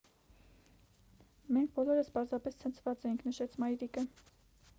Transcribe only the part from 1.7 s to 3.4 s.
բոլորս պարզապես ցնցված էինք»,-